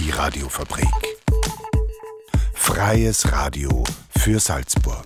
[0.00, 0.86] Die Radiofabrik.
[2.54, 3.84] Freies Radio
[4.16, 5.04] für Salzburg.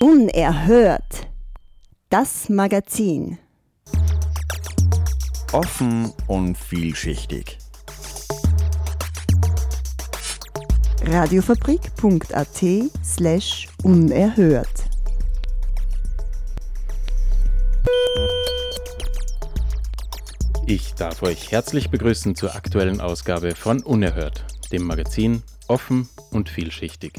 [0.00, 1.28] Unerhört.
[2.08, 3.36] Das Magazin.
[5.52, 7.58] Offen und vielschichtig.
[11.04, 12.64] radiofabrik.at
[13.04, 14.81] slash unerhört.
[20.74, 27.12] Ich darf euch herzlich begrüßen zur aktuellen Ausgabe von Unerhört, dem Magazin offen und vielschichtig.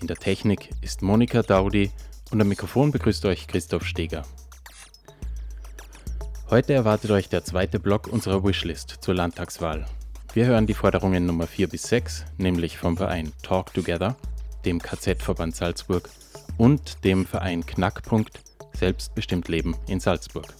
[0.00, 1.90] In der Technik ist Monika Daudi
[2.30, 4.22] und am Mikrofon begrüßt euch Christoph Steger.
[6.48, 9.84] Heute erwartet euch der zweite Block unserer Wishlist zur Landtagswahl.
[10.32, 14.14] Wir hören die Forderungen Nummer 4 bis 6, nämlich vom Verein Talk Together,
[14.64, 16.08] dem KZ-Verband Salzburg
[16.56, 18.38] und dem Verein Knackpunkt
[18.78, 20.54] Selbstbestimmt Leben in Salzburg.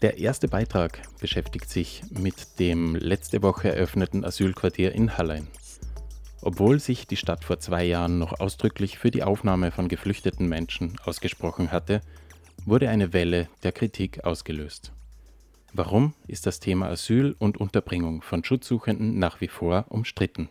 [0.00, 5.48] Der erste Beitrag beschäftigt sich mit dem letzte Woche eröffneten Asylquartier in Hallein.
[6.40, 10.96] Obwohl sich die Stadt vor zwei Jahren noch ausdrücklich für die Aufnahme von geflüchteten Menschen
[11.04, 12.00] ausgesprochen hatte,
[12.64, 14.92] wurde eine Welle der Kritik ausgelöst.
[15.72, 20.48] Warum ist das Thema Asyl und Unterbringung von Schutzsuchenden nach wie vor umstritten?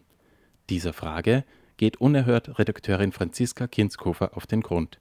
[0.69, 1.45] Dieser Frage
[1.77, 4.99] geht unerhört Redakteurin Franziska Kinskofer auf den Grund.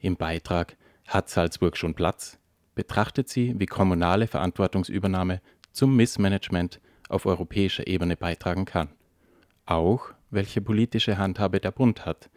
[0.00, 0.76] Im Beitrag
[1.06, 2.38] Hat Salzburg schon Platz?
[2.74, 5.40] Betrachtet sie, wie kommunale Verantwortungsübernahme
[5.72, 8.88] zum Missmanagement auf europäischer Ebene beitragen kann.
[9.66, 12.30] Auch welche politische Handhabe der Bund hat,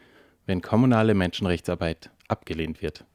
[0.45, 3.05] wenn kommunale Menschenrechtsarbeit abgelehnt wird.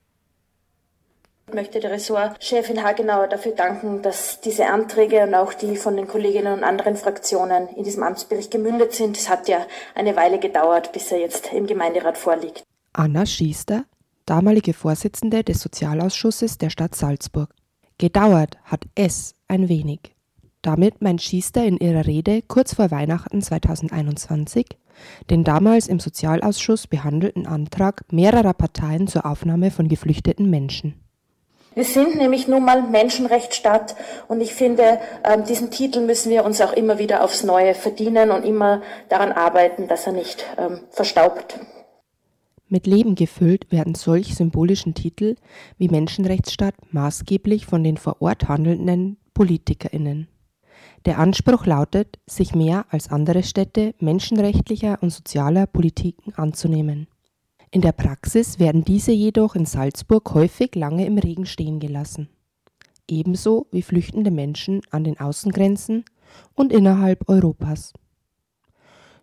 [1.49, 6.07] Ich möchte der Ressortchefin Hagenauer dafür danken, dass diese Anträge und auch die von den
[6.07, 9.17] Kolleginnen und anderen Fraktionen in diesem Amtsbericht gemündet sind.
[9.17, 12.63] Es hat ja eine Weile gedauert, bis er jetzt im Gemeinderat vorliegt.
[12.93, 13.85] Anna Schiester,
[14.31, 17.51] damalige Vorsitzende des Sozialausschusses der Stadt Salzburg.
[17.99, 20.15] Gedauert hat es ein wenig.
[20.63, 24.67] Damit meint Schiester in ihrer Rede kurz vor Weihnachten 2021
[25.31, 30.95] den damals im Sozialausschuss behandelten Antrag mehrerer Parteien zur Aufnahme von geflüchteten Menschen.
[31.75, 33.97] Wir sind nämlich nun mal Menschenrechtsstaat
[34.29, 38.31] und ich finde, ähm, diesen Titel müssen wir uns auch immer wieder aufs Neue verdienen
[38.31, 41.59] und immer daran arbeiten, dass er nicht ähm, verstaubt.
[42.73, 45.35] Mit Leben gefüllt werden solch symbolischen Titel
[45.77, 50.29] wie Menschenrechtsstaat maßgeblich von den vor Ort handelnden PolitikerInnen.
[51.05, 57.09] Der Anspruch lautet, sich mehr als andere Städte menschenrechtlicher und sozialer Politiken anzunehmen.
[57.73, 62.29] In der Praxis werden diese jedoch in Salzburg häufig lange im Regen stehen gelassen.
[63.09, 66.05] Ebenso wie flüchtende Menschen an den Außengrenzen
[66.55, 67.93] und innerhalb Europas.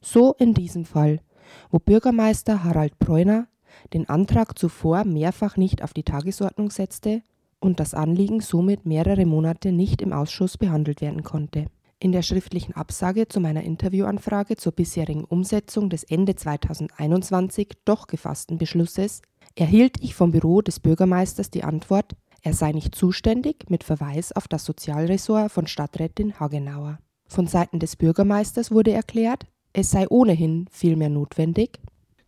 [0.01, 1.21] So in diesem Fall,
[1.69, 3.47] wo Bürgermeister Harald Preuner
[3.93, 7.21] den Antrag zuvor mehrfach nicht auf die Tagesordnung setzte
[7.59, 11.65] und das Anliegen somit mehrere Monate nicht im Ausschuss behandelt werden konnte.
[11.99, 18.59] In der schriftlichen Absage zu meiner Interviewanfrage zur bisherigen Umsetzung des Ende 2021 doch gefassten
[18.59, 19.23] Beschlusses
[19.55, 24.47] erhielt ich vom Büro des Bürgermeisters die Antwort, er sei nicht zuständig mit Verweis auf
[24.47, 26.99] das Sozialressort von Stadträtin Hagenauer.
[27.27, 29.45] Von Seiten des Bürgermeisters wurde erklärt,
[29.77, 31.79] es sei ohnehin vielmehr notwendig,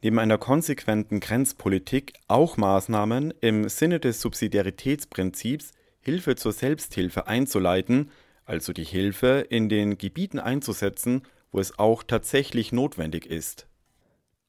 [0.03, 8.11] neben einer konsequenten Grenzpolitik auch Maßnahmen im Sinne des Subsidiaritätsprinzips Hilfe zur Selbsthilfe einzuleiten,
[8.45, 13.65] also die Hilfe in den Gebieten einzusetzen, wo es auch tatsächlich notwendig ist.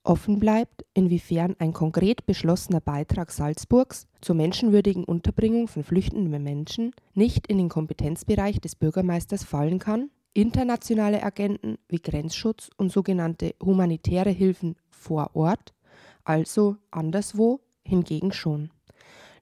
[0.04, 7.46] Offen bleibt, inwiefern ein konkret beschlossener Beitrag Salzburgs zur menschenwürdigen Unterbringung von flüchtenden Menschen nicht
[7.46, 14.76] in den Kompetenzbereich des Bürgermeisters fallen kann, internationale Agenten wie Grenzschutz und sogenannte humanitäre Hilfen
[14.88, 15.74] vor Ort,
[16.24, 18.70] also anderswo, hingegen schon.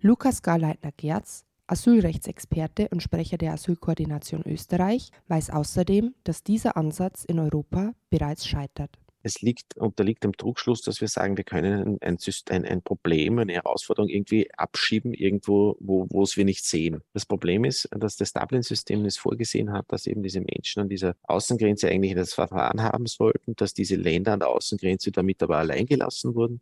[0.01, 7.93] Lukas Garleitner-Gerz, Asylrechtsexperte und Sprecher der Asylkoordination Österreich, weiß außerdem, dass dieser Ansatz in Europa
[8.09, 12.19] bereits scheitert es liegt, unterliegt dem Trugschluss, dass wir sagen, wir können ein,
[12.51, 17.03] ein, ein Problem, eine Herausforderung irgendwie abschieben, irgendwo, wo, wo es wir nicht sehen.
[17.13, 21.15] Das Problem ist, dass das Dublin-System es vorgesehen hat, dass eben diese Menschen an dieser
[21.23, 25.87] Außengrenze eigentlich das Verfahren haben sollten, dass diese Länder an der Außengrenze damit aber allein
[25.87, 26.61] gelassen wurden,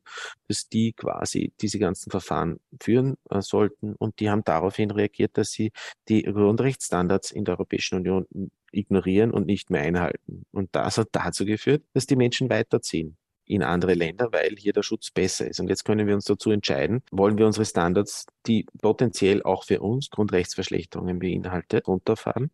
[0.48, 5.50] dass die quasi diese ganzen Verfahren führen äh, sollten und die haben daraufhin reagiert, dass
[5.50, 5.72] sie
[6.08, 8.26] die Grundrechtsstandards in der Europäischen Union
[8.72, 10.44] ignorieren und nicht mehr einhalten.
[10.52, 13.16] Und das hat dazu geführt, dass die Menschen weiterziehen
[13.46, 15.60] in andere Länder, weil hier der Schutz besser ist.
[15.60, 19.80] Und jetzt können wir uns dazu entscheiden, wollen wir unsere Standards, die potenziell auch für
[19.80, 22.50] uns Grundrechtsverschlechterungen beinhaltet, runterfahren?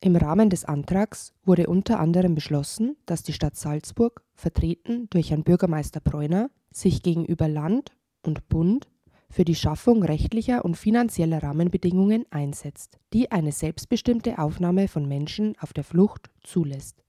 [0.00, 5.44] Im Rahmen des Antrags wurde unter anderem beschlossen, dass die Stadt Salzburg, vertreten durch Herrn
[5.44, 7.92] Bürgermeister Bräuner, sich gegenüber Land
[8.22, 8.88] und Bund
[9.32, 15.72] für die Schaffung rechtlicher und finanzieller Rahmenbedingungen einsetzt, die eine selbstbestimmte Aufnahme von Menschen auf
[15.72, 17.02] der Flucht zulässt.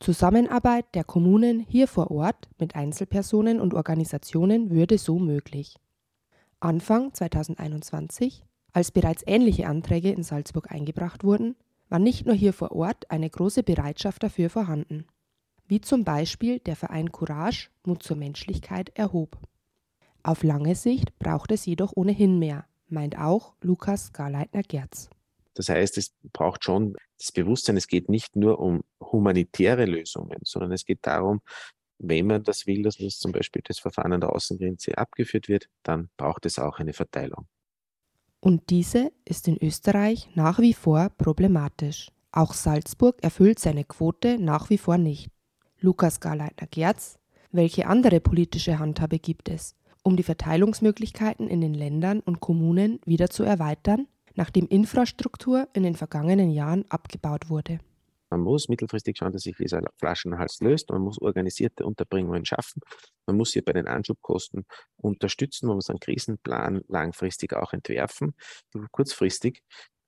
[0.00, 5.76] Zusammenarbeit der Kommunen hier vor Ort mit Einzelpersonen und Organisationen würde so möglich.
[6.58, 11.54] Anfang 2021, als bereits ähnliche Anträge in Salzburg eingebracht wurden,
[11.90, 15.04] war nicht nur hier vor Ort eine große Bereitschaft dafür vorhanden,
[15.66, 19.38] wie zum Beispiel der Verein Courage Mut zur Menschlichkeit erhob.
[20.28, 25.08] Auf lange Sicht braucht es jedoch ohnehin mehr, meint auch Lukas Garleitner-Gerz.
[25.54, 30.72] Das heißt, es braucht schon das Bewusstsein, es geht nicht nur um humanitäre Lösungen, sondern
[30.72, 31.40] es geht darum,
[31.96, 36.10] wenn man das will, dass zum Beispiel das Verfahren an der Außengrenze abgeführt wird, dann
[36.18, 37.46] braucht es auch eine Verteilung.
[38.38, 42.10] Und diese ist in Österreich nach wie vor problematisch.
[42.32, 45.30] Auch Salzburg erfüllt seine Quote nach wie vor nicht.
[45.80, 47.18] Lukas Garleitner-Gerz,
[47.50, 53.30] welche andere politische Handhabe gibt es, um die Verteilungsmöglichkeiten in den Ländern und Kommunen wieder
[53.30, 54.06] zu erweitern?
[54.38, 57.80] nachdem Infrastruktur in den vergangenen Jahren abgebaut wurde.
[58.30, 60.90] Man muss mittelfristig schauen, dass sich dieser Flaschenhals löst.
[60.90, 62.80] Man muss organisierte Unterbringungen schaffen.
[63.26, 64.64] Man muss hier bei den Anschubkosten
[64.96, 65.66] unterstützen.
[65.66, 68.34] Man muss einen Krisenplan langfristig auch entwerfen.
[68.92, 69.62] Kurzfristig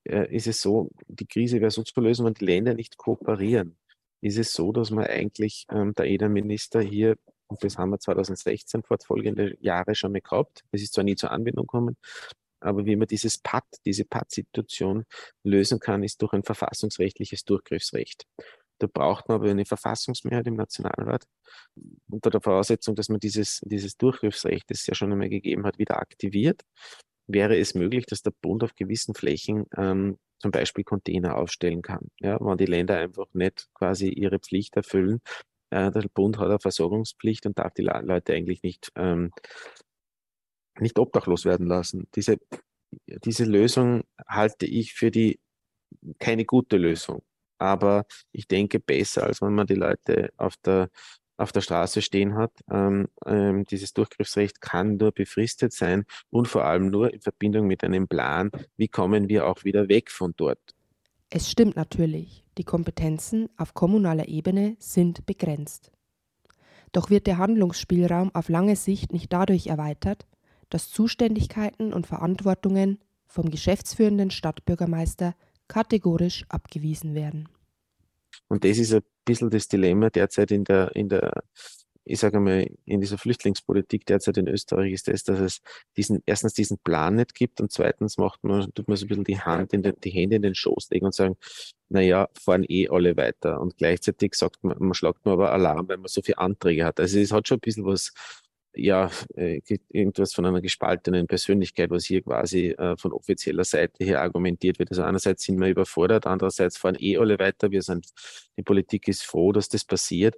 [0.05, 3.79] äh, ist es so, die Krise wäre so zu lösen, wenn die Länder nicht kooperieren.
[4.21, 7.17] Ist es so, dass man eigentlich ähm, der EDA-Minister hier
[7.51, 10.63] und das haben wir 2016 fortfolgende Jahre schon mal gehabt.
[10.71, 11.97] Es ist zwar nie zur Anwendung gekommen,
[12.61, 15.05] aber wie man dieses Patt, diese Patt-Situation
[15.43, 18.27] lösen kann, ist durch ein verfassungsrechtliches Durchgriffsrecht.
[18.79, 21.27] Da braucht man aber eine Verfassungsmehrheit im Nationalrat
[22.09, 25.79] unter der Voraussetzung, dass man dieses, dieses Durchgriffsrecht, das es ja schon einmal gegeben hat,
[25.79, 26.63] wieder aktiviert.
[27.27, 32.09] Wäre es möglich, dass der Bund auf gewissen Flächen ähm, zum Beispiel Container aufstellen kann,
[32.21, 35.21] ja, wenn die Länder einfach nicht quasi ihre Pflicht erfüllen.
[35.71, 39.31] Der Bund hat eine Versorgungspflicht und darf die Leute eigentlich nicht ähm,
[40.81, 42.09] nicht obdachlos werden lassen.
[42.15, 42.39] Diese,
[43.25, 45.41] diese Lösung halte ich für die
[46.19, 47.23] keine gute Lösung.
[47.59, 50.89] Aber ich denke besser, als wenn man die Leute auf der,
[51.37, 52.53] auf der Straße stehen hat.
[52.71, 57.85] Ähm, ähm, dieses Durchgriffsrecht kann nur befristet sein und vor allem nur in Verbindung mit
[57.85, 60.61] einem Plan, wie kommen wir auch wieder weg von dort.
[61.31, 65.93] Es stimmt natürlich, die Kompetenzen auf kommunaler Ebene sind begrenzt.
[66.91, 70.27] Doch wird der Handlungsspielraum auf lange Sicht nicht dadurch erweitert,
[70.71, 75.37] dass Zuständigkeiten und Verantwortungen vom geschäftsführenden Stadtbürgermeister
[75.69, 77.49] kategorisch abgewiesen werden.
[78.49, 81.45] Und das ist ein bisschen das Dilemma derzeit in der, in der,
[82.11, 85.61] ich sage mal, in dieser Flüchtlingspolitik derzeit in Österreich ist das, dass es
[85.97, 89.25] diesen, erstens diesen Plan nicht gibt und zweitens macht man, tut man so ein bisschen
[89.25, 91.37] die Hand in den, die Hände in den Schoß legen und sagen,
[91.89, 93.61] naja, fahren eh alle weiter.
[93.61, 96.99] Und gleichzeitig sagt man, man schlagt man aber Alarm, weil man so viele Anträge hat.
[96.99, 98.13] Also es hat schon ein bisschen was,
[98.75, 104.21] ja, äh, irgendwas von einer gespaltenen Persönlichkeit, was hier quasi äh, von offizieller Seite her
[104.21, 104.91] argumentiert wird.
[104.91, 107.71] Also einerseits sind wir überfordert, andererseits fahren eh alle weiter.
[107.71, 108.07] Wir sind,
[108.57, 110.37] die Politik ist froh, dass das passiert.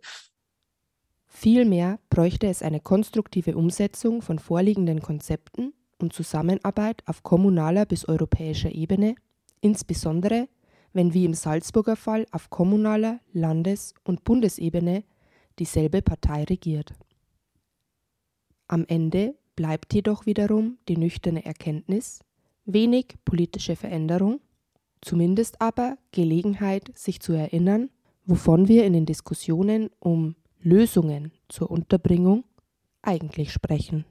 [1.43, 8.71] Vielmehr bräuchte es eine konstruktive Umsetzung von vorliegenden Konzepten und Zusammenarbeit auf kommunaler bis europäischer
[8.71, 9.17] Ebene,
[9.61, 10.49] insbesondere
[10.93, 15.03] wenn wie im Salzburger Fall auf kommunaler, Landes- und Bundesebene
[15.59, 16.93] dieselbe Partei regiert.
[18.69, 22.21] Am Ende bleibt jedoch wiederum die nüchterne Erkenntnis,
[22.67, 24.39] wenig politische Veränderung,
[25.01, 27.91] zumindest aber Gelegenheit, sich zu erinnern,
[28.27, 32.45] wovon wir in den Diskussionen um Lösungen zur Unterbringung
[33.03, 34.05] eigentlich sprechen.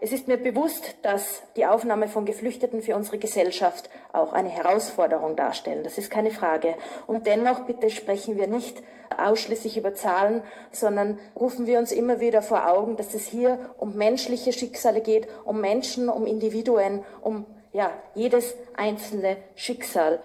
[0.00, 5.34] Es ist mir bewusst, dass die Aufnahme von Geflüchteten für unsere Gesellschaft auch eine Herausforderung
[5.34, 5.82] darstellen.
[5.82, 6.74] Das ist keine Frage.
[7.06, 8.82] Und dennoch bitte sprechen wir nicht
[9.16, 10.42] ausschließlich über Zahlen,
[10.72, 15.26] sondern rufen wir uns immer wieder vor Augen, dass es hier um menschliche Schicksale geht,
[15.46, 20.22] um Menschen, um Individuen, um ja, jedes einzelne Schicksal.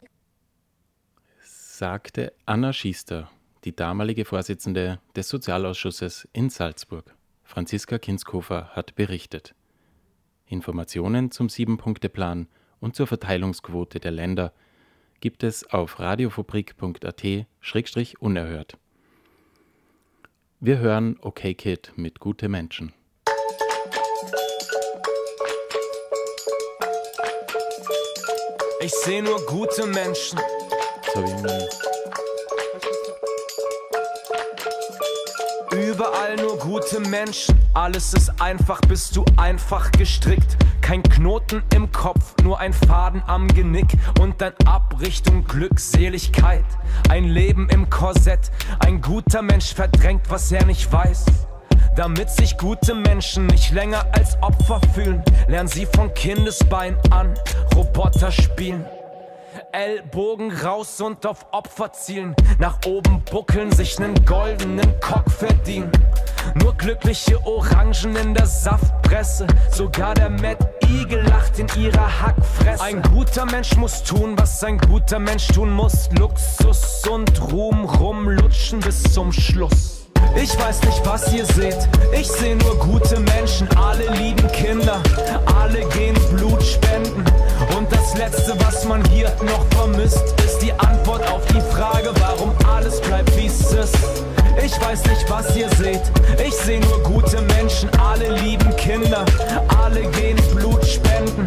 [1.42, 3.30] Sagte Anna Schiester,
[3.66, 7.16] die damalige Vorsitzende des Sozialausschusses in Salzburg.
[7.44, 9.56] Franziska Kinskofer hat berichtet.
[10.46, 12.48] Informationen zum Sieben-Punkte-Plan
[12.80, 14.54] und zur Verteilungsquote der Länder
[15.20, 18.78] gibt es auf radiofabrik.at-unerhört.
[20.62, 22.92] Wir hören OK Kid mit Gute Menschen.
[28.82, 30.40] Ich sehe nur gute Menschen.
[31.14, 31.89] So wie
[35.80, 37.58] Überall nur gute Menschen.
[37.74, 40.58] Alles ist einfach, bist du einfach gestrickt
[40.90, 43.86] kein Knoten im Kopf, nur ein Faden am Genick
[44.20, 46.66] und dann Abrichtung, Glückseligkeit.
[47.10, 51.26] Ein Leben im Korsett, ein guter Mensch verdrängt, was er nicht weiß.
[51.96, 57.36] Damit sich gute Menschen nicht länger als Opfer fühlen, lernen sie von Kindesbein an
[57.76, 58.84] Roboter spielen.
[59.72, 62.36] Ellbogen raus und auf Opfer zielen.
[62.58, 65.92] Nach oben buckeln, sich nen goldenen Cock verdienen.
[66.56, 69.48] Nur glückliche Orangen in der Saftpresse.
[69.72, 72.84] Sogar der Matt Igel lacht in ihrer Hackfresse.
[72.84, 76.10] Ein guter Mensch muss tun, was ein guter Mensch tun muss.
[76.18, 80.08] Luxus und Ruhm rumlutschen bis zum Schluss.
[80.36, 81.90] Ich weiß nicht, was ihr seht.
[82.14, 83.68] Ich sehe nur gute Menschen.
[83.78, 85.02] Alle lieben Kinder.
[85.60, 87.19] Alle gehen Blut spenden.
[88.12, 93.00] Das Letzte, was man hier noch vermisst, ist die Antwort auf die Frage, warum alles
[93.02, 93.96] bleibt, wie es ist.
[94.66, 96.02] Ich weiß nicht, was ihr seht.
[96.44, 97.88] Ich sehe nur gute Menschen.
[98.00, 99.26] Alle lieben Kinder.
[99.84, 101.46] Alle gehen Blut spenden.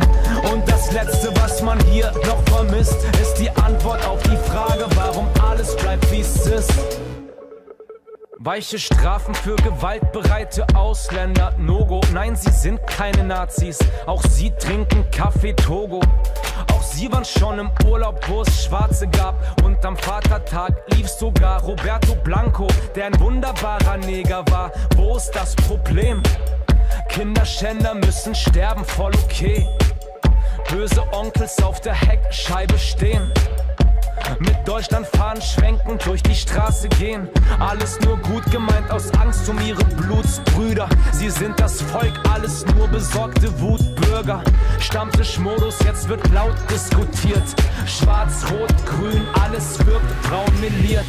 [0.52, 5.26] Und das Letzte, was man hier noch vermisst, ist die Antwort auf die Frage, warum
[5.44, 6.72] alles bleibt, wie es ist.
[8.44, 11.54] Weiche Strafen für gewaltbereite Ausländer.
[11.58, 13.78] Nogo, nein, sie sind keine Nazis.
[14.04, 16.00] Auch sie trinken Kaffee Togo.
[16.72, 19.62] Auch sie waren schon im Urlaub, wo es Schwarze gab.
[19.62, 24.72] Und am Vatertag lief sogar Roberto Blanco, der ein wunderbarer Neger war.
[24.96, 26.20] Wo ist das Problem?
[27.10, 29.64] Kinderschänder müssen sterben, voll okay.
[30.68, 33.32] Böse Onkels auf der Heckscheibe stehen.
[34.38, 37.28] Mit Deutschland fahren, schwenken, durch die Straße gehen.
[37.58, 40.88] Alles nur gut gemeint aus Angst um ihre Blutsbrüder.
[41.12, 44.42] Sie sind das Volk, alles nur besorgte Wutbürger.
[44.78, 47.42] Stammtischmodus, jetzt wird laut diskutiert.
[47.86, 51.06] Schwarz, Rot, Grün, alles wirkt braun meliert.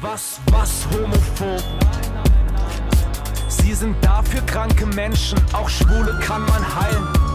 [0.00, 1.62] Was, was, homophob?
[3.48, 7.25] Sie sind dafür kranke Menschen, auch Schwule kann man heilen.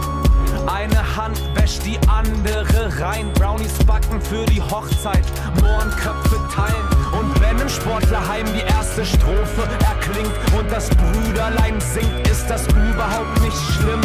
[0.66, 3.32] Eine Hand wäscht die andere rein.
[3.34, 5.24] Brownies backen für die Hochzeit,
[5.60, 6.86] Mohrenköpfe teilen.
[7.18, 13.40] Und wenn im Sportlerheim die erste Strophe erklingt und das Brüderlein singt, ist das überhaupt
[13.42, 14.00] nicht schlimm.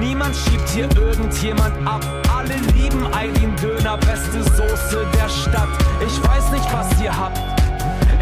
[0.00, 2.04] Niemand schiebt hier irgendjemand ab.
[2.34, 5.68] Alle lieben Eileen Döner, beste Soße der Stadt.
[6.06, 7.57] Ich weiß nicht, was ihr habt.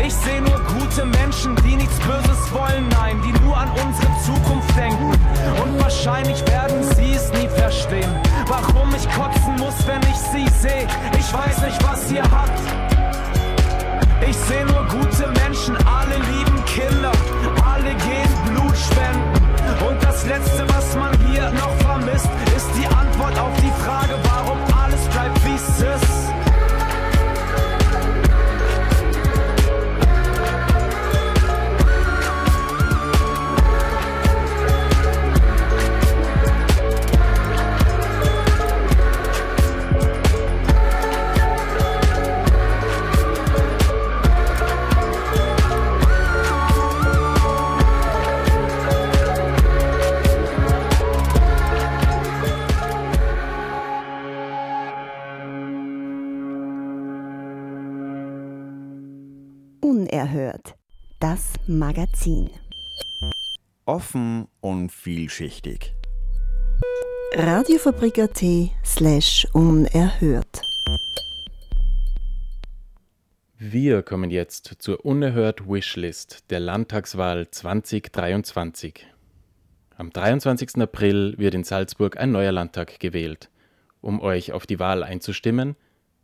[0.04, 4.76] Ich sehe nur gute Menschen, die nichts Böses wollen, nein, die nur an unsere Zukunft
[4.76, 5.10] denken.
[5.62, 8.10] Und wahrscheinlich werden sie es nie verstehen,
[8.46, 10.86] warum ich kotzen muss, wenn ich sie sehe.
[11.18, 12.60] Ich weiß nicht, was ihr habt.
[14.28, 17.12] Ich sehe nur gute Menschen, alle lieben Kinder,
[17.64, 19.46] alle gehen Blut spenden.
[19.88, 24.14] Und das Letzte, was man hier noch vermisst, ist die Antwort auf die Frage,
[61.20, 62.50] Das Magazin.
[63.86, 65.94] Offen und vielschichtig.
[67.34, 68.44] Radiofabrik.at
[68.84, 70.60] slash unerhört.
[73.56, 79.06] Wir kommen jetzt zur Unerhört Wishlist der Landtagswahl 2023.
[79.96, 80.82] Am 23.
[80.82, 83.48] April wird in Salzburg ein neuer Landtag gewählt.
[84.02, 85.76] Um euch auf die Wahl einzustimmen,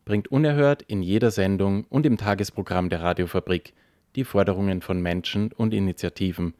[0.05, 3.73] bringt Unerhört in jeder Sendung und im Tagesprogramm der Radiofabrik
[4.15, 6.53] die Forderungen von Menschen und Initiativen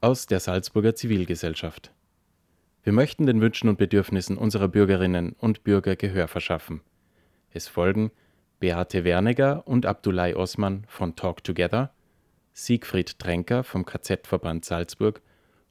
[0.00, 1.92] aus der Salzburger Zivilgesellschaft.
[2.82, 6.82] Wir möchten den Wünschen und Bedürfnissen unserer Bürgerinnen und Bürger Gehör verschaffen.
[7.50, 8.10] Es folgen
[8.60, 11.92] Beate Werniger und Abdullah Osman von Talk Together,
[12.52, 15.22] Siegfried Tränker vom KZ-Verband Salzburg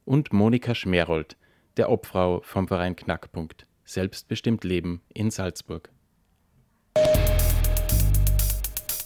[0.06, 1.38] und Monika Schmerold,
[1.78, 5.93] der Obfrau vom Verein Knackpunkt Selbstbestimmt Leben in Salzburg.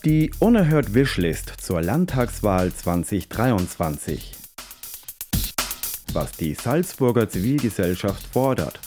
[0.09, 4.31] Die Unerhört Wishlist zur Landtagswahl 2023.
[6.13, 8.79] Was die Salzburger Zivilgesellschaft fordert.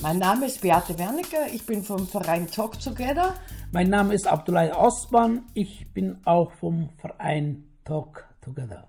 [0.00, 3.34] Mein Name ist Beate Wernicke, ich bin vom Verein Talk Together.
[3.72, 8.88] Mein Name ist Abdullah Osman, ich bin auch vom Verein Talk Together.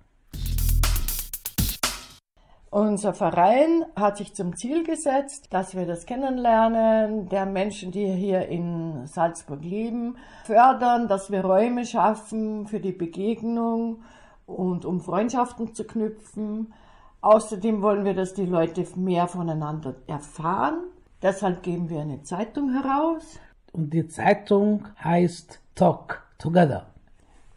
[2.74, 8.48] Unser Verein hat sich zum Ziel gesetzt, dass wir das Kennenlernen der Menschen, die hier
[8.48, 14.02] in Salzburg leben, fördern, dass wir Räume schaffen für die Begegnung
[14.48, 16.74] und um Freundschaften zu knüpfen.
[17.22, 20.80] Außerdem wollen wir, dass die Leute mehr voneinander erfahren.
[21.22, 23.40] Deshalb geben wir eine Zeitung heraus.
[23.72, 26.88] Und die Zeitung heißt Talk Together.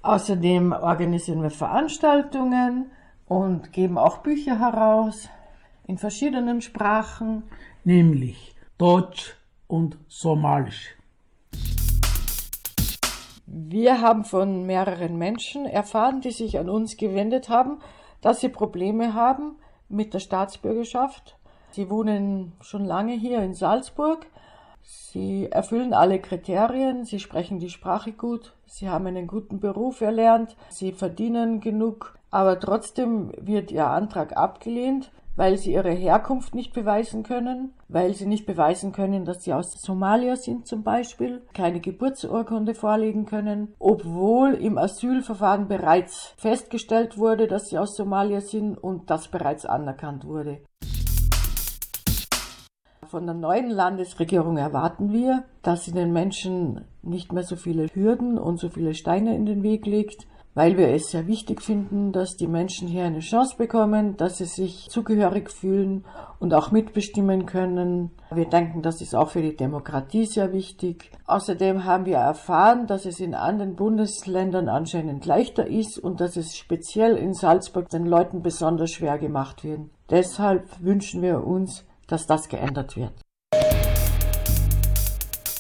[0.03, 2.91] Außerdem organisieren wir Veranstaltungen
[3.27, 5.29] und geben auch Bücher heraus
[5.87, 7.45] in verschiedenen Sprachen.
[7.85, 10.97] Nämlich Deutsch und Somalisch.
[13.47, 17.79] Wir haben von mehreren Menschen erfahren, die sich an uns gewendet haben,
[18.21, 19.57] dass sie Probleme haben
[19.89, 21.39] mit der Staatsbürgerschaft.
[21.71, 24.27] Sie wohnen schon lange hier in Salzburg.
[24.83, 30.57] Sie erfüllen alle Kriterien, sie sprechen die Sprache gut, sie haben einen guten Beruf erlernt,
[30.69, 37.23] sie verdienen genug, aber trotzdem wird ihr Antrag abgelehnt, weil sie ihre Herkunft nicht beweisen
[37.23, 42.75] können, weil sie nicht beweisen können, dass sie aus Somalia sind zum Beispiel, keine Geburtsurkunde
[42.75, 49.29] vorlegen können, obwohl im Asylverfahren bereits festgestellt wurde, dass sie aus Somalia sind und das
[49.29, 50.59] bereits anerkannt wurde.
[53.07, 58.37] Von der neuen Landesregierung erwarten wir, dass sie den Menschen nicht mehr so viele Hürden
[58.37, 60.27] und so viele Steine in den Weg legt,
[60.57, 64.47] weil wir es sehr wichtig finden, dass die Menschen hier eine Chance bekommen, dass sie
[64.47, 66.07] sich zugehörig fühlen
[66.41, 68.11] und auch mitbestimmen können.
[68.31, 71.11] Wir denken, das ist auch für die Demokratie sehr wichtig.
[71.27, 76.57] Außerdem haben wir erfahren, dass es in anderen Bundesländern anscheinend leichter ist und dass es
[76.57, 79.81] speziell in Salzburg den Leuten besonders schwer gemacht wird.
[80.09, 83.13] Deshalb wünschen wir uns, dass das geändert wird.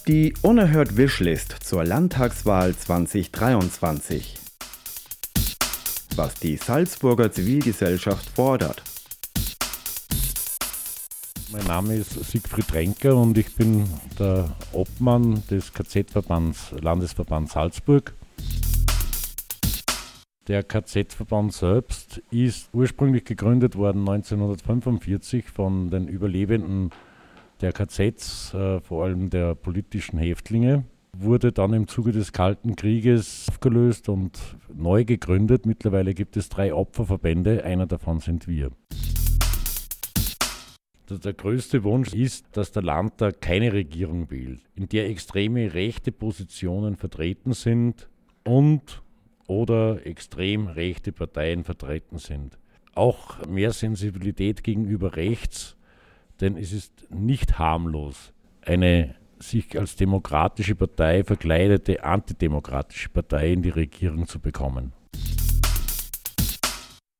[0.09, 4.46] Die Unerhört Wishlist zur Landtagswahl 2023
[6.16, 8.82] was die Salzburger Zivilgesellschaft fordert.
[11.52, 13.85] Mein Name ist Siegfried Renker und ich bin
[14.18, 18.14] der Obmann des KZ-Verbands Landesverband Salzburg.
[20.49, 26.90] Der KZ-Verband selbst ist ursprünglich gegründet worden 1945 von den Überlebenden
[27.61, 30.85] der KZs, äh, vor allem der politischen Häftlinge
[31.18, 34.38] wurde dann im Zuge des Kalten Krieges aufgelöst und
[34.75, 35.66] neu gegründet.
[35.66, 38.70] Mittlerweile gibt es drei Opferverbände, einer davon sind wir.
[41.09, 46.96] Der größte Wunsch ist, dass der Landtag keine Regierung wählt, in der extreme rechte Positionen
[46.96, 48.09] vertreten sind
[48.44, 49.02] und
[49.46, 52.59] oder extrem rechte Parteien vertreten sind.
[52.94, 55.76] Auch mehr Sensibilität gegenüber rechts,
[56.40, 63.70] denn es ist nicht harmlos, eine sich als demokratische Partei verkleidete antidemokratische Partei in die
[63.70, 64.92] Regierung zu bekommen.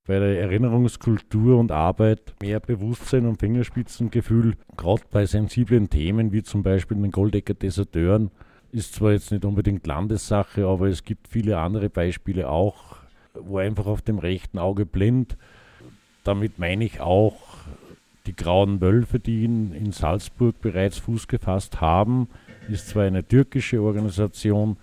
[0.07, 6.63] Bei der Erinnerungskultur und Arbeit mehr Bewusstsein und Fingerspitzengefühl, gerade bei sensiblen Themen wie zum
[6.63, 8.31] Beispiel den Goldecker Deserteuren,
[8.71, 12.99] ist zwar jetzt nicht unbedingt Landessache, aber es gibt viele andere Beispiele auch,
[13.35, 15.37] wo einfach auf dem rechten Auge blind.
[16.23, 17.46] Damit meine ich auch
[18.27, 22.29] die Grauen Wölfe, die in, in Salzburg bereits Fuß gefasst haben,
[22.69, 24.77] ist zwar eine türkische Organisation,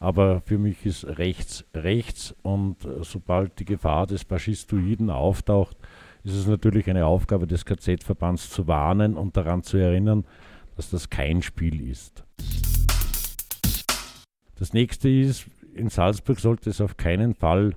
[0.00, 5.76] aber für mich ist rechts rechts und äh, sobald die Gefahr des Faschistoiden auftaucht,
[6.24, 10.24] ist es natürlich eine Aufgabe des KZ-Verbands zu warnen und daran zu erinnern,
[10.76, 12.24] dass das kein Spiel ist.
[14.56, 17.74] Das nächste ist, in Salzburg sollte es auf keinen Fall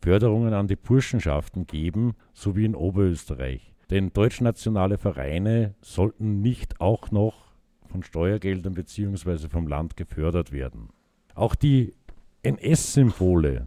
[0.00, 3.72] Förderungen an die Burschenschaften geben, so wie in Oberösterreich.
[3.90, 7.50] Denn deutschnationale Vereine sollten nicht auch noch
[7.88, 9.48] von Steuergeldern bzw.
[9.48, 10.90] vom Land gefördert werden.
[11.34, 11.94] Auch die
[12.42, 13.66] NS-Symbole,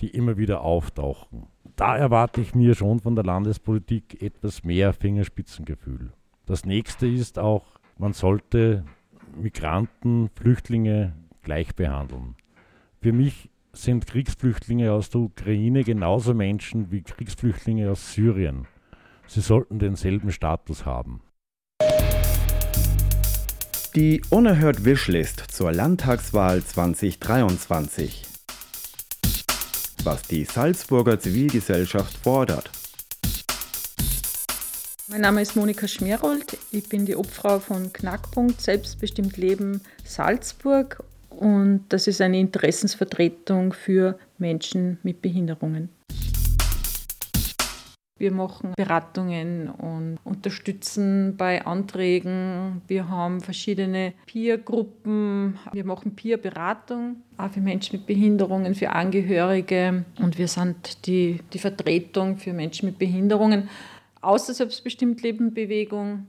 [0.00, 6.12] die immer wieder auftauchen, da erwarte ich mir schon von der Landespolitik etwas mehr Fingerspitzengefühl.
[6.46, 8.84] Das nächste ist auch, man sollte
[9.36, 12.36] Migranten, Flüchtlinge gleich behandeln.
[13.00, 18.66] Für mich sind Kriegsflüchtlinge aus der Ukraine genauso Menschen wie Kriegsflüchtlinge aus Syrien.
[19.28, 21.20] Sie sollten denselben Status haben.
[23.94, 28.24] Die Unerhört Wishlist zur Landtagswahl 2023.
[30.04, 32.70] Was die Salzburger Zivilgesellschaft fordert.
[35.08, 36.56] Mein Name ist Monika Schmerold.
[36.70, 44.18] Ich bin die Obfrau von Knackpunkt Selbstbestimmt Leben Salzburg und das ist eine Interessensvertretung für
[44.38, 45.90] Menschen mit Behinderungen.
[48.18, 52.82] Wir machen Beratungen und unterstützen bei Anträgen.
[52.88, 55.56] Wir haben verschiedene Peer-Gruppen.
[55.72, 60.04] Wir machen Peer-Beratung, auch für Menschen mit Behinderungen, für Angehörige.
[60.20, 63.68] Und wir sind die, die Vertretung für Menschen mit Behinderungen
[64.20, 66.26] aus der Selbstbestimmt-Leben-Bewegung.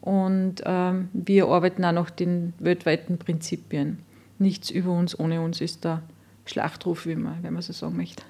[0.00, 3.98] Und ähm, wir arbeiten auch nach den weltweiten Prinzipien.
[4.38, 6.02] Nichts über uns ohne uns ist der
[6.44, 8.22] Schlachtruf, wie man, wenn man so sagen möchte.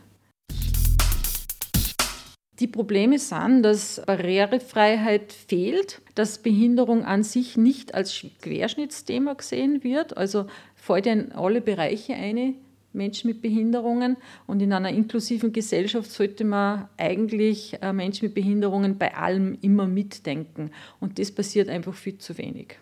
[2.60, 10.16] Die Probleme sind, dass Barrierefreiheit fehlt, dass Behinderung an sich nicht als Querschnittsthema gesehen wird,
[10.16, 12.54] also fällt in alle Bereiche eine,
[12.94, 14.16] Menschen mit Behinderungen.
[14.46, 19.86] Und in einer inklusiven Gesellschaft sollte man eigentlich äh, Menschen mit Behinderungen bei allem immer
[19.86, 20.70] mitdenken.
[21.00, 22.78] Und das passiert einfach viel zu wenig.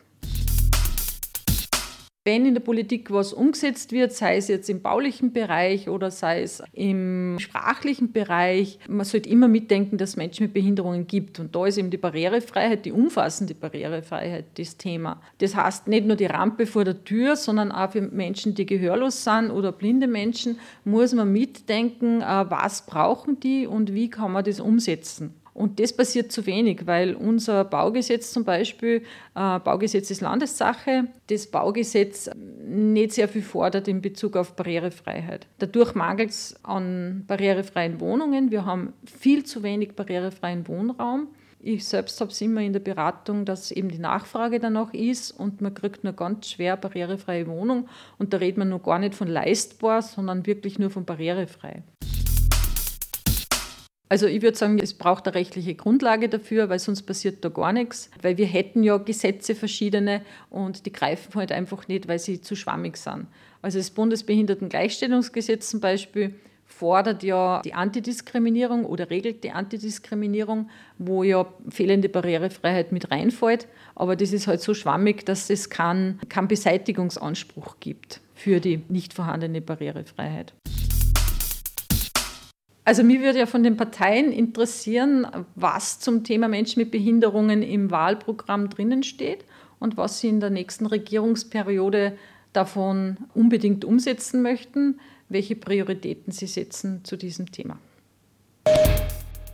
[2.25, 6.43] Wenn in der Politik was umgesetzt wird, sei es jetzt im baulichen Bereich oder sei
[6.43, 11.41] es im sprachlichen Bereich, man sollte immer mitdenken, dass es Menschen mit Behinderungen gibt.
[11.41, 15.21] Und da ist eben die Barrierefreiheit, die umfassende Barrierefreiheit das Thema.
[15.39, 19.25] Das heißt nicht nur die Rampe vor der Tür, sondern auch für Menschen, die gehörlos
[19.25, 24.45] sind oder blinde Menschen, muss man mitdenken, äh, was brauchen die und wie kann man
[24.45, 25.35] das umsetzen.
[25.55, 29.03] Und das passiert zu wenig, weil unser Baugesetz zum Beispiel,
[29.35, 32.31] äh, Baugesetz ist Landessache, das Baugesetz
[32.67, 35.47] nicht sehr viel fordert in Bezug auf Barrierefreiheit.
[35.59, 38.51] Dadurch mangelt es an barrierefreien Wohnungen.
[38.51, 41.29] Wir haben viel zu wenig barrierefreien Wohnraum.
[41.65, 45.61] Ich selbst habe es immer in der Beratung, dass eben die Nachfrage danach ist und
[45.61, 47.89] man kriegt nur ganz schwer barrierefreie Wohnung.
[48.19, 51.85] Und da redet man noch gar nicht von leistbar, sondern wirklich nur von barrierefrei.
[54.13, 57.73] Also ich würde sagen, es braucht eine rechtliche Grundlage dafür, weil sonst passiert da gar
[57.73, 58.11] nichts.
[58.21, 60.21] Weil wir hätten ja Gesetze verschiedene
[60.51, 63.27] und die greifen halt einfach nicht, weil sie zu schwammig sind.
[63.63, 66.35] Also das Bundesbehindertengleichstellungsgesetz zum Beispiel
[66.67, 73.67] fordert ja die Antidiskriminierung oder regelt die Antidiskriminierung, wo ja fehlende Barrierefreiheit mit reinfällt.
[73.95, 79.15] Aber das ist halt so schwammig, dass es keinen kein Beseitigungsanspruch gibt für die nicht
[79.15, 80.53] vorhandene Barrierefreiheit.
[82.85, 87.91] Also mir würde ja von den Parteien interessieren, was zum Thema Menschen mit Behinderungen im
[87.93, 89.45] Wahlprogramm drinnen steht
[89.79, 92.19] und was sie in der nächsten Regierungsperiode
[92.53, 97.79] davon unbedingt umsetzen möchten, welche Prioritäten sie setzen zu diesem Thema.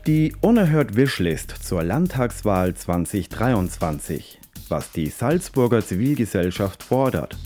[0.07, 4.41] Die Unerhört Wishlist zur Landtagswahl 2023.
[4.71, 7.37] Was die Salzburger Zivilgesellschaft fordert.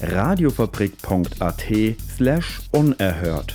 [0.00, 1.64] Radiofabrik.at
[2.16, 3.54] slash unerhört.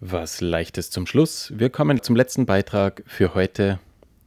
[0.00, 1.50] Was leichtes zum Schluss.
[1.56, 3.80] Wir kommen zum letzten Beitrag für heute.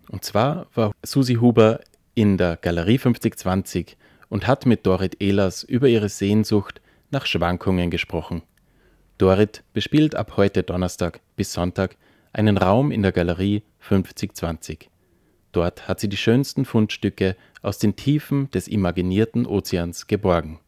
[0.10, 1.82] Und zwar war Susi Huber
[2.16, 3.96] in der Galerie 5020
[4.30, 8.42] und hat mit Dorit Ehlers über ihre Sehnsucht nach Schwankungen gesprochen.
[9.20, 11.98] Dorit bespielt ab heute Donnerstag bis Sonntag
[12.34, 14.90] einen Raum in der Galerie 5020.
[15.52, 20.60] Dort hat sie die schönsten Fundstücke aus den Tiefen des imaginierten Ozeans geborgen.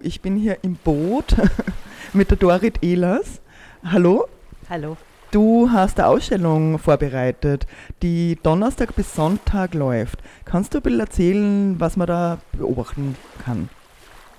[0.00, 1.34] Ich bin hier im Boot
[2.12, 3.40] mit der Dorit Ehlers.
[3.82, 4.28] Hallo.
[4.70, 4.96] Hallo.
[5.30, 7.66] Du hast eine Ausstellung vorbereitet,
[8.02, 10.20] die Donnerstag bis Sonntag läuft.
[10.46, 13.68] Kannst du ein bisschen erzählen, was man da beobachten kann?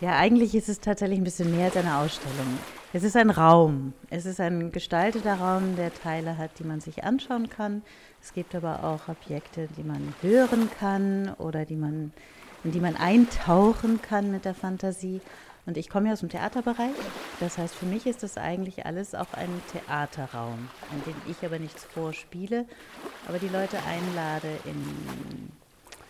[0.02, 2.58] Ja, eigentlich ist es tatsächlich ein bisschen mehr als eine Ausstellung.
[2.92, 3.94] Es ist ein Raum.
[4.10, 7.84] Es ist ein gestalteter Raum, der Teile hat, die man sich anschauen kann.
[8.22, 12.14] Es gibt aber auch Objekte, die man hören kann oder die man,
[12.64, 15.22] in die man eintauchen kann mit der Fantasie.
[15.66, 16.94] Und ich komme ja aus dem Theaterbereich.
[17.40, 21.58] Das heißt, für mich ist das eigentlich alles auch ein Theaterraum, in dem ich aber
[21.58, 22.66] nichts vorspiele,
[23.28, 25.50] aber die Leute einlade, in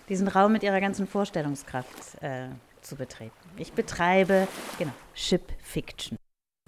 [0.09, 2.47] diesen Raum mit ihrer ganzen Vorstellungskraft äh,
[2.81, 3.31] zu betreten.
[3.57, 6.17] Ich betreibe, genau, Ship Fiction.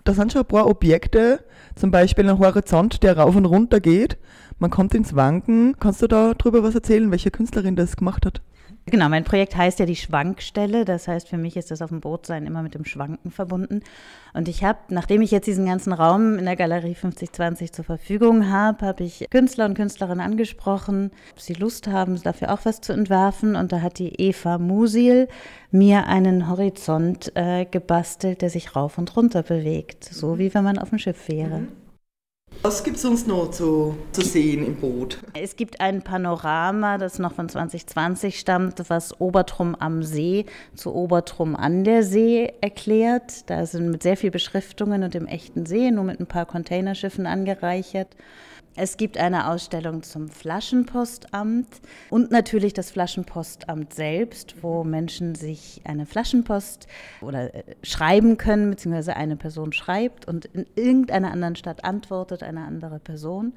[0.04, 1.43] Da sind schon ein paar Objekte,
[1.76, 4.17] zum Beispiel ein Horizont, der rauf und runter geht.
[4.58, 5.78] Man kommt ins Wanken.
[5.80, 8.41] Kannst du da drüber was erzählen, welche Künstlerin das gemacht hat?
[8.89, 10.86] Genau, mein Projekt heißt ja die Schwankstelle.
[10.86, 13.82] Das heißt, für mich ist das auf dem Boot sein immer mit dem Schwanken verbunden.
[14.34, 18.50] Und ich habe, nachdem ich jetzt diesen ganzen Raum in der Galerie 5020 zur Verfügung
[18.50, 22.93] habe, habe ich Künstler und Künstlerinnen angesprochen, ob sie Lust haben, dafür auch was zu
[22.93, 23.58] entwerfen.
[23.58, 25.28] Und da hat die Eva Musil
[25.69, 30.80] mir einen Horizont äh, gebastelt, der sich rauf und runter bewegt, so wie wenn man
[30.80, 31.60] auf dem Schiff wäre.
[31.60, 31.87] Mhm.
[32.67, 35.19] Was gibt es sonst noch zu, zu sehen im Boot?
[35.33, 41.55] Es gibt ein Panorama, das noch von 2020 stammt, was Obertrum am See zu Obertrum
[41.55, 43.49] an der See erklärt.
[43.49, 47.25] Da sind mit sehr viel Beschriftungen und im echten See, nur mit ein paar Containerschiffen
[47.25, 48.10] angereichert.
[48.80, 56.06] Es gibt eine Ausstellung zum Flaschenpostamt und natürlich das Flaschenpostamt selbst, wo Menschen sich eine
[56.06, 56.88] Flaschenpost
[57.22, 62.66] oder äh, schreiben können, beziehungsweise eine Person schreibt und in irgendeiner anderen Stadt antwortet eine
[62.66, 63.54] andere Person.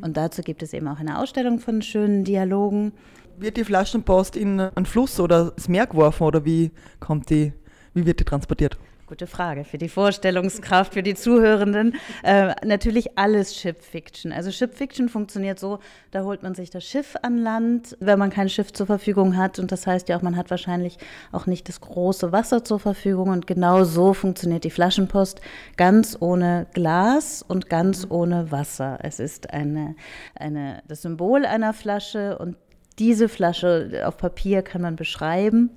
[0.00, 2.92] Und dazu gibt es eben auch eine Ausstellung von schönen Dialogen.
[3.38, 7.52] Wird die Flaschenpost in einen Fluss oder das Meer geworfen oder wie kommt die
[7.94, 8.76] Wie wird die transportiert?
[9.06, 11.94] Gute Frage für die Vorstellungskraft, für die Zuhörenden.
[12.24, 14.32] Äh, natürlich alles Ship Fiction.
[14.32, 15.78] Also Ship Fiction funktioniert so,
[16.10, 19.60] da holt man sich das Schiff an Land, wenn man kein Schiff zur Verfügung hat.
[19.60, 20.98] Und das heißt ja auch, man hat wahrscheinlich
[21.30, 23.28] auch nicht das große Wasser zur Verfügung.
[23.28, 25.40] Und genau so funktioniert die Flaschenpost,
[25.76, 28.98] ganz ohne Glas und ganz ohne Wasser.
[29.04, 29.94] Es ist eine,
[30.34, 32.56] eine, das Symbol einer Flasche und
[32.98, 35.70] diese Flasche auf Papier kann man beschreiben.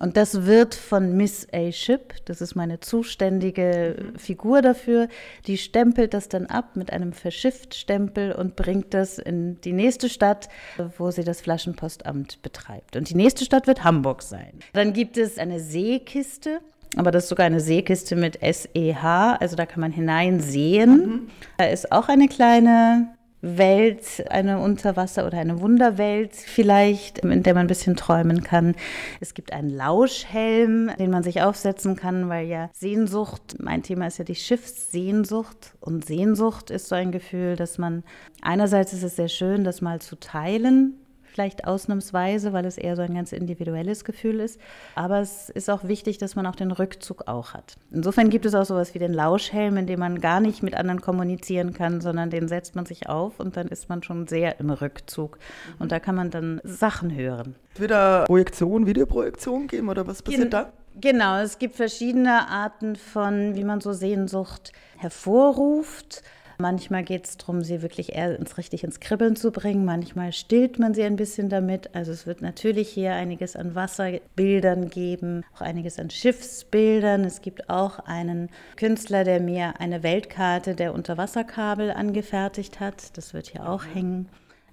[0.00, 1.70] Und das wird von Miss A.
[1.70, 5.08] Ship, das ist meine zuständige Figur dafür,
[5.46, 10.48] die stempelt das dann ab mit einem Verschifft-Stempel und bringt das in die nächste Stadt,
[10.96, 12.96] wo sie das Flaschenpostamt betreibt.
[12.96, 14.60] Und die nächste Stadt wird Hamburg sein.
[14.72, 16.60] Dann gibt es eine Seekiste.
[16.96, 20.96] Aber das ist sogar eine Seekiste mit SEH, also da kann man hineinsehen.
[20.96, 21.28] Mhm.
[21.56, 27.64] Da ist auch eine kleine Welt, eine Unterwasser- oder eine Wunderwelt vielleicht, in der man
[27.64, 28.74] ein bisschen träumen kann.
[29.20, 34.18] Es gibt einen Lauschhelm, den man sich aufsetzen kann, weil ja Sehnsucht, mein Thema ist
[34.18, 38.04] ja die Schiffssehnsucht und Sehnsucht ist so ein Gefühl, dass man
[38.42, 40.94] einerseits ist es sehr schön, das mal zu teilen,
[41.40, 44.60] vielleicht ausnahmsweise, weil es eher so ein ganz individuelles Gefühl ist.
[44.94, 47.76] Aber es ist auch wichtig, dass man auch den Rückzug auch hat.
[47.90, 51.00] Insofern gibt es auch sowas wie den Lauschhelm, in dem man gar nicht mit anderen
[51.00, 54.68] kommunizieren kann, sondern den setzt man sich auf und dann ist man schon sehr im
[54.68, 55.38] Rückzug.
[55.78, 57.54] Und da kann man dann Sachen hören.
[57.76, 60.72] Wird da Projektion, Videoprojektion geben oder was passiert Gen da?
[61.00, 66.22] Genau, es gibt verschiedene Arten von, wie man so Sehnsucht hervorruft.
[66.60, 69.86] Manchmal geht es darum, sie wirklich eher ins, richtig ins Kribbeln zu bringen.
[69.86, 71.94] Manchmal stillt man sie ein bisschen damit.
[71.94, 77.24] Also es wird natürlich hier einiges an Wasserbildern geben, auch einiges an Schiffsbildern.
[77.24, 83.16] Es gibt auch einen Künstler, der mir eine Weltkarte der Unterwasserkabel angefertigt hat.
[83.16, 84.28] Das wird hier auch hängen.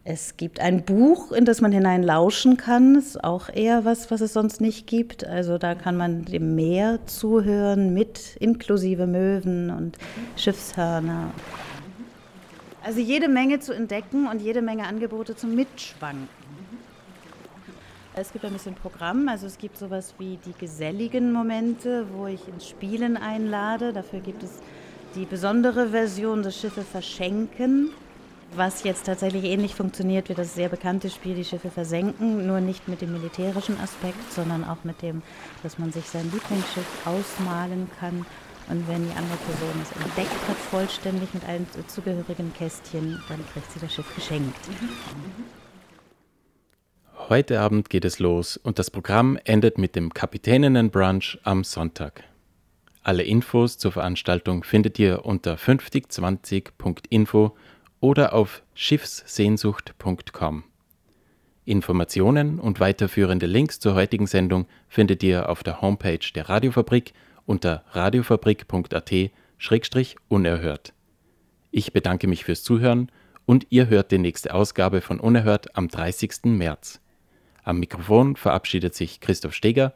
[0.09, 2.93] Es gibt ein Buch, in das man hinein lauschen kann.
[2.93, 5.25] Das ist auch eher was, was es sonst nicht gibt.
[5.25, 9.97] Also da kann man dem Meer zuhören, mit inklusive Möwen und
[10.37, 11.33] Schiffshörner.
[12.87, 16.29] Also jede Menge zu entdecken und jede Menge Angebote zum Mitschwanken.
[18.15, 22.47] Es gibt ein bisschen Programm, also es gibt sowas wie die geselligen Momente, wo ich
[22.47, 23.91] ins Spielen einlade.
[23.91, 24.51] Dafür gibt es
[25.15, 27.89] die besondere Version des Schiffe verschenken,
[28.55, 32.87] was jetzt tatsächlich ähnlich funktioniert wie das sehr bekannte Spiel Die Schiffe versenken, nur nicht
[32.87, 35.23] mit dem militärischen Aspekt, sondern auch mit dem,
[35.61, 38.25] dass man sich sein Lieblingsschiff ausmalen kann
[38.69, 43.71] und wenn die andere Person es entdeckt hat, vollständig mit allen zugehörigen Kästchen, dann kriegt
[43.71, 44.57] sie das Schiff geschenkt.
[47.29, 52.23] Heute Abend geht es los und das Programm endet mit dem Kapitäninnenbrunch am Sonntag.
[53.03, 57.55] Alle Infos zur Veranstaltung findet ihr unter 5020.info
[57.99, 60.63] oder auf schiffssehnsucht.com.
[61.65, 67.13] Informationen und weiterführende Links zur heutigen Sendung findet ihr auf der Homepage der Radiofabrik
[67.47, 70.93] unter radiofabrik.at-unerhört.
[71.71, 73.11] Ich bedanke mich fürs Zuhören
[73.45, 76.43] und ihr hört die nächste Ausgabe von Unerhört am 30.
[76.43, 77.01] März.
[77.63, 79.95] Am Mikrofon verabschiedet sich Christoph Steger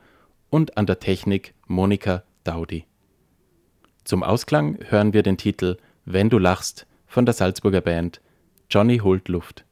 [0.50, 2.86] und an der Technik Monika Daudi.
[4.04, 8.22] Zum Ausklang hören wir den Titel Wenn du lachst von der Salzburger Band
[8.70, 9.66] Johnny holt Luft.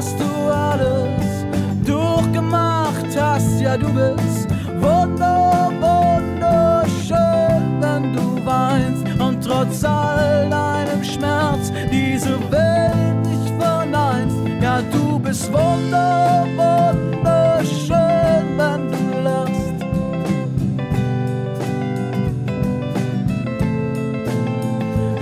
[0.00, 1.44] Was du alles
[1.84, 3.60] durchgemacht hast.
[3.60, 4.48] Ja, du bist
[4.80, 14.36] wunder, wunderschön, wenn du weinst und trotz all deinem Schmerz diese Welt nicht verneinst.
[14.62, 19.78] Ja, du bist wunder, wunderschön, wenn du lachst.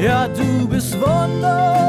[0.01, 1.88] Ja, du bist wunder